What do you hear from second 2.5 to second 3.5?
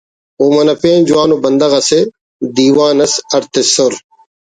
دیوان اس اڈ